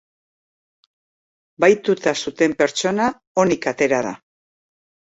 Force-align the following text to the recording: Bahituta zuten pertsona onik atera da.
Bahituta 1.65 2.15
zuten 2.25 2.57
pertsona 2.65 3.13
onik 3.47 3.71
atera 3.77 4.05
da. 4.11 4.19